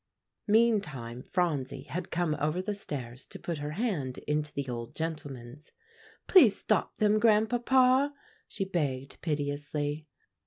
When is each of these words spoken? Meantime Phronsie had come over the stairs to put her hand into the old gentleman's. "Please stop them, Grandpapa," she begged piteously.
Meantime 0.47 1.21
Phronsie 1.21 1.83
had 1.83 2.09
come 2.09 2.35
over 2.39 2.59
the 2.59 2.73
stairs 2.73 3.27
to 3.27 3.37
put 3.37 3.59
her 3.59 3.73
hand 3.73 4.17
into 4.25 4.51
the 4.51 4.67
old 4.67 4.95
gentleman's. 4.95 5.73
"Please 6.25 6.57
stop 6.57 6.95
them, 6.97 7.19
Grandpapa," 7.19 8.11
she 8.47 8.65
begged 8.65 9.21
piteously. 9.21 10.07